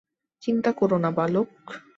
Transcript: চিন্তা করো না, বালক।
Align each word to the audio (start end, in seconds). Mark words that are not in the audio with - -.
চিন্তা 0.43 0.71
করো 0.71 0.97
না, 0.97 1.09
বালক। 1.11 1.49